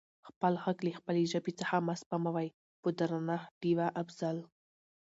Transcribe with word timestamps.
خپل 0.27 0.53
غږ 0.63 0.77
له 0.85 0.91
خپلې 0.99 1.23
ژبې 1.31 1.51
څخه 1.59 1.75
مه 1.85 1.93
سپموٸ 2.01 2.49
په 2.81 2.89
درنښت 2.99 3.51
ډیوه 3.61 3.87
افضل🙏 4.01 4.45